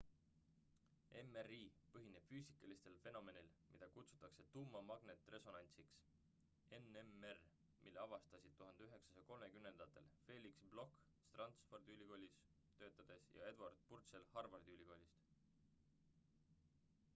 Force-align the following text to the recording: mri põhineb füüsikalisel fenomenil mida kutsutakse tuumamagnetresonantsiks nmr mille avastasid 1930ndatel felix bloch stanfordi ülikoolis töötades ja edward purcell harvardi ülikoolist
mri 1.31 1.57
põhineb 1.95 2.23
füüsikalisel 2.29 2.95
fenomenil 3.01 3.49
mida 3.73 3.89
kutsutakse 3.97 4.45
tuumamagnetresonantsiks 4.55 5.99
nmr 6.85 7.41
mille 7.83 8.01
avastasid 8.05 8.55
1930ndatel 8.63 10.07
felix 10.29 10.65
bloch 10.73 10.95
stanfordi 11.27 11.95
ülikoolis 11.99 12.39
töötades 12.79 13.27
ja 13.41 13.51
edward 13.53 13.85
purcell 13.93 14.29
harvardi 14.37 14.73
ülikoolist 14.79 15.29